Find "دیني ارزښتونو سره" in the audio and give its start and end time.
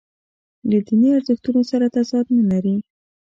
0.87-1.85